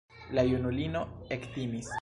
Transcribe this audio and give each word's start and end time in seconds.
La 0.37 0.45
junulino 0.47 1.05
ektimis. 1.39 1.89